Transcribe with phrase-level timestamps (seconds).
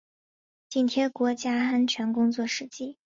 [0.67, 2.97] 紧贴国家安全工作实际